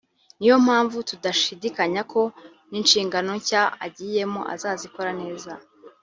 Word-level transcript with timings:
niyo 0.39 0.55
mpamvu 0.65 0.97
tudashidikanya 1.09 2.01
ko 2.11 2.21
n’inshingano 2.69 3.29
nshya 3.39 3.61
agiyemo 3.85 4.41
azazikora 4.53 5.11
neza 5.21 5.51